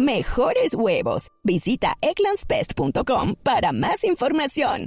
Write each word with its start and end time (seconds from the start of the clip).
Mejores 0.00 0.74
huevos. 0.74 1.30
Visita 1.44 1.88
egglandsbest.com 2.00 3.34
para 3.44 3.70
más 3.72 4.02
información. 4.02 4.86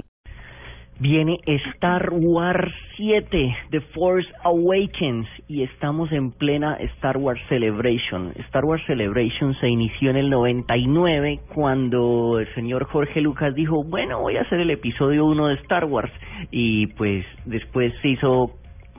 Viene 0.98 1.38
Star 1.74 2.08
Wars 2.12 2.72
7, 2.96 3.56
The 3.70 3.80
Force 3.94 4.28
Awakens, 4.42 5.28
y 5.46 5.62
estamos 5.62 6.10
en 6.10 6.32
plena 6.32 6.74
Star 6.96 7.16
Wars 7.16 7.40
Celebration. 7.48 8.32
Star 8.46 8.64
Wars 8.64 8.82
Celebration 8.88 9.54
se 9.60 9.68
inició 9.68 10.10
en 10.10 10.16
el 10.16 10.30
99 10.30 11.42
cuando 11.54 12.40
el 12.40 12.52
señor 12.56 12.84
Jorge 12.84 13.20
Lucas 13.20 13.54
dijo, 13.54 13.84
bueno, 13.84 14.20
voy 14.20 14.36
a 14.36 14.42
hacer 14.42 14.58
el 14.58 14.70
episodio 14.70 15.26
1 15.26 15.46
de 15.46 15.54
Star 15.62 15.84
Wars, 15.84 16.12
y 16.50 16.88
pues 16.88 17.24
después 17.44 17.92
se 18.02 18.08
hizo 18.08 18.50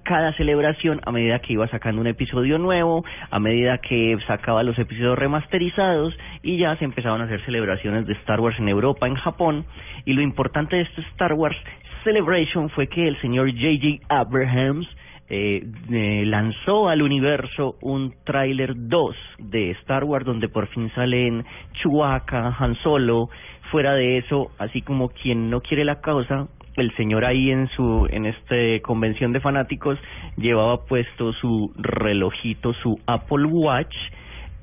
cada 0.05 0.32
celebración 0.34 1.02
a 1.04 1.12
medida 1.12 1.40
que 1.40 1.54
iba 1.54 1.68
sacando 1.68 2.00
un 2.00 2.08
episodio 2.08 2.58
nuevo, 2.59 3.04
a 3.32 3.40
medida 3.40 3.80
que 3.80 4.18
sacaba 4.28 4.64
los 4.64 4.78
episodios 4.78 5.18
remasterizados 5.18 6.14
y 6.44 6.58
ya 6.58 6.78
se 6.78 6.86
empezaban 6.86 7.22
a 7.22 7.26
hacer 7.26 7.44
celebraciones 7.44 8.05
de 8.05 8.14
Star 8.14 8.40
Wars 8.40 8.58
en 8.59 8.70
Europa, 8.70 9.08
en 9.08 9.16
Japón. 9.16 9.66
Y 10.05 10.14
lo 10.14 10.22
importante 10.22 10.76
de 10.76 10.84
este 10.84 11.02
Star 11.14 11.34
Wars 11.34 11.58
Celebration 12.04 12.70
fue 12.70 12.88
que 12.88 13.08
el 13.08 13.20
señor 13.20 13.52
J.J. 13.52 14.05
Abrahams 14.08 14.88
eh, 15.28 15.64
eh, 15.92 16.23
lanzó 16.28 16.88
al 16.88 17.02
universo 17.02 17.78
un 17.81 18.14
tráiler 18.26 18.73
2 18.76 19.16
de 19.39 19.72
Star 19.72 20.03
Wars 20.03 20.23
donde 20.23 20.50
por 20.50 20.67
fin 20.67 20.92
salen 20.94 21.44
Chewbacca, 21.81 22.56
Han 22.59 22.76
Solo, 22.83 23.30
fuera 23.72 23.95
de 23.95 24.20
eso, 24.20 24.52
así 24.59 24.83
como 24.83 25.09
quien 25.09 25.50
no 25.50 25.61
quiere 25.61 25.83
la 25.83 26.00
causa, 26.00 26.48
el 26.78 26.94
señor 26.95 27.26
ahí 27.26 27.52
en 27.52 27.68
su 27.70 28.08
en 28.12 28.26
este 28.26 28.81
convención 28.81 29.31
de 29.31 29.40
fanáticos 29.40 29.98
llevaba 30.38 30.86
puesto 30.86 31.34
su 31.34 31.72
relojito, 31.78 32.73
su 32.73 33.00
Apple 33.08 33.45
Watch 33.45 33.95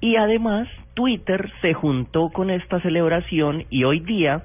y 0.01 0.17
además 0.17 0.69
Twitter 0.95 1.51
se 1.61 1.73
juntó 1.75 2.29
con 2.31 2.51
esta 2.51 2.81
celebración 2.81 3.65
y 3.71 3.85
hoy 3.85 4.01
día 4.01 4.43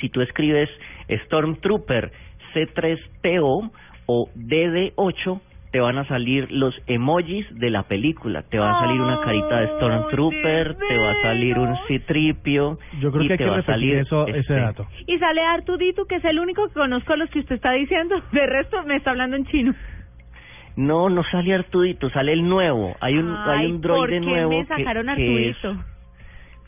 si 0.00 0.08
tú 0.08 0.20
escribes 0.20 0.68
Stormtrooper 1.08 2.12
C3PO 2.54 3.70
o 4.06 4.28
DD8 4.36 5.40
te 5.74 5.80
van 5.80 5.98
a 5.98 6.04
salir 6.04 6.52
los 6.52 6.72
emojis 6.86 7.46
de 7.58 7.68
la 7.68 7.82
película. 7.82 8.44
Te 8.48 8.60
va 8.60 8.76
a 8.76 8.80
salir 8.86 9.00
una 9.00 9.20
carita 9.22 9.58
de 9.58 9.66
Stormtrooper, 9.70 10.76
te 10.76 10.98
va 10.98 11.10
a 11.10 11.22
salir 11.22 11.58
un 11.58 11.76
citripio. 11.88 12.78
Yo 13.00 13.10
creo 13.10 13.24
y 13.24 13.26
que 13.26 13.32
hay 13.32 13.38
te 13.38 13.44
que 13.44 13.50
va 13.50 13.56
a 13.58 13.62
salir 13.64 13.96
eso, 13.96 14.24
ese 14.28 14.38
este, 14.38 14.54
dato. 14.54 14.86
Y 15.08 15.18
sale 15.18 15.40
Artudito, 15.42 16.04
que 16.04 16.14
es 16.14 16.24
el 16.26 16.38
único 16.38 16.68
que 16.68 16.74
conozco 16.74 17.16
los 17.16 17.28
que 17.30 17.40
usted 17.40 17.56
está 17.56 17.72
diciendo. 17.72 18.14
De 18.30 18.46
resto 18.46 18.84
me 18.84 18.94
está 18.94 19.10
hablando 19.10 19.34
en 19.34 19.46
chino. 19.46 19.74
No, 20.76 21.08
no 21.10 21.24
sale 21.24 21.52
Artudito, 21.54 22.08
sale 22.10 22.32
el 22.34 22.48
nuevo. 22.48 22.94
Hay 23.00 23.18
un, 23.18 23.34
hay 23.36 23.64
Ay, 23.64 23.72
un 23.72 23.80
¿por 23.80 23.90
droide 24.08 24.20
qué 24.20 24.26
nuevo 24.26 24.50
me 24.50 24.58
que- 24.60 24.66
sacaron 24.76 25.06
que 25.16 25.48
es- 25.48 25.56
Artudito? 25.64 25.84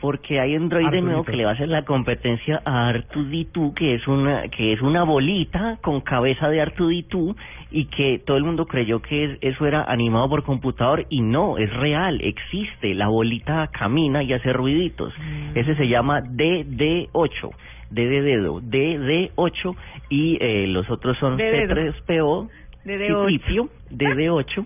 Porque 0.00 0.40
hay 0.40 0.54
un 0.56 0.68
droide 0.68 1.00
nuevo 1.00 1.24
que 1.24 1.36
le 1.36 1.44
va 1.44 1.52
a 1.52 1.54
hacer 1.54 1.68
la 1.68 1.84
competencia 1.84 2.60
a 2.64 2.88
Artuditu, 2.88 3.72
que 3.74 3.94
es 3.94 4.06
una 4.06 4.48
que 4.48 4.72
es 4.74 4.82
una 4.82 5.04
bolita 5.04 5.78
con 5.80 6.00
cabeza 6.02 6.48
de 6.50 6.60
Artuditu 6.60 7.34
y 7.70 7.86
que 7.86 8.18
todo 8.24 8.36
el 8.36 8.44
mundo 8.44 8.66
creyó 8.66 9.00
que 9.00 9.24
es- 9.24 9.38
eso 9.40 9.66
era 9.66 9.84
animado 9.84 10.28
por 10.28 10.42
computador 10.44 11.06
y 11.08 11.22
no, 11.22 11.56
es 11.58 11.72
real, 11.72 12.20
existe, 12.22 12.94
la 12.94 13.08
bolita 13.08 13.68
camina 13.72 14.22
y 14.22 14.32
hace 14.34 14.52
ruiditos. 14.52 15.14
Mm. 15.18 15.56
Ese 15.58 15.74
se 15.76 15.88
llama 15.88 16.20
DD8, 16.20 17.50
D 17.90 18.06
de 18.06 18.22
dedo, 18.22 18.60
DD8 18.60 19.76
y 20.10 20.36
eh, 20.40 20.66
los 20.68 20.88
otros 20.90 21.16
son 21.18 21.36
De 21.38 21.50
dedo. 21.50 21.74
C3PO, 21.74 22.48
DD8. 22.84 23.26
Citripio, 23.28 23.68
DD8, 23.90 24.64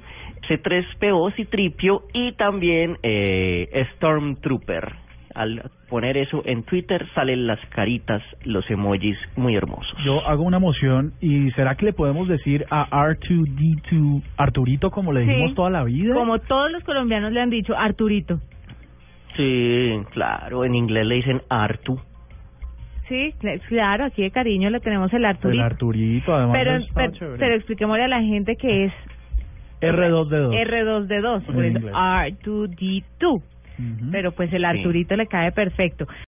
C3PO, 0.49 1.33
Citripio 1.37 2.03
y 2.13 2.33
también 2.33 2.99
eh, 3.03 3.87
Stormtrooper 3.97 4.93
al 5.35 5.71
poner 5.89 6.17
eso 6.17 6.43
en 6.45 6.63
Twitter 6.65 7.07
salen 7.15 7.47
las 7.47 7.59
caritas, 7.67 8.23
los 8.45 8.69
emojis 8.71 9.17
muy 9.37 9.57
hermosos. 9.57 9.97
Yo 10.05 10.27
hago 10.27 10.43
una 10.43 10.59
moción 10.59 11.13
y 11.21 11.51
¿será 11.53 11.75
que 11.77 11.87
le 11.87 11.93
podemos 11.93 12.29
decir 12.29 12.67
a 12.71 12.89
R2D2 12.91 14.23
Arturito 14.37 14.91
como 14.91 15.13
le 15.13 15.21
dijimos 15.21 15.55
toda 15.55 15.71
la 15.71 15.85
vida? 15.85 16.15
Como 16.15 16.39
todos 16.41 16.71
los 16.71 16.83
colombianos 16.85 17.33
le 17.33 17.41
han 17.41 17.51
dicho, 17.51 17.77
Arturito. 17.77 18.41
Sí, 19.37 20.01
claro, 20.13 20.65
en 20.65 20.75
inglés 20.75 21.07
le 21.07 21.15
dicen 21.17 21.43
Artu. 21.49 21.99
Sí, 23.09 23.35
claro, 23.69 24.05
aquí 24.05 24.23
de 24.23 24.31
cariño 24.31 24.71
le 24.71 24.79
tenemos 24.81 25.13
el 25.13 25.25
Arturito. 25.25 25.61
El 25.61 25.67
Arturito, 25.67 26.35
además. 26.35 26.57
Pero, 26.57 26.79
pero, 26.95 27.37
pero 27.39 27.55
expliquémosle 27.57 28.05
a 28.05 28.09
la 28.09 28.23
gente 28.23 28.57
que 28.57 28.85
es 28.85 28.93
R2D2. 29.81 30.53
R2D2, 30.67 31.45
R2D2. 31.93 33.43
Pero 34.11 34.33
pues 34.33 34.53
el 34.53 34.65
Arturito 34.65 35.17
le 35.17 35.27
cae 35.27 35.53
perfecto. 35.53 36.07